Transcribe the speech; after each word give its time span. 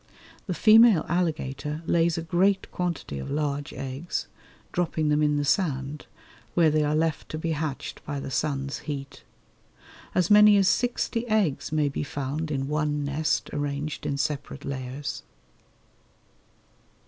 The 0.47 0.55
female 0.55 1.05
alligator 1.07 1.83
lays 1.85 2.17
a 2.17 2.23
great 2.23 2.71
quantity 2.71 3.19
of 3.19 3.29
large 3.29 3.71
eggs, 3.71 4.25
dropping 4.71 5.09
them 5.09 5.21
in 5.21 5.37
the 5.37 5.45
sand, 5.45 6.07
where 6.55 6.71
they 6.71 6.83
are 6.83 6.95
left 6.95 7.29
to 7.29 7.37
be 7.37 7.51
hatched 7.51 8.03
by 8.03 8.19
the 8.19 8.31
sun's 8.31 8.79
heat. 8.89 9.23
As 10.15 10.31
many 10.31 10.57
as 10.57 10.67
sixty 10.67 11.27
eggs 11.27 11.71
may 11.71 11.87
be 11.87 12.01
found 12.01 12.49
in 12.49 12.67
one 12.67 13.05
nest 13.05 13.51
arranged 13.53 14.07
in 14.07 14.17
separate 14.17 14.65
layers. 14.65 15.21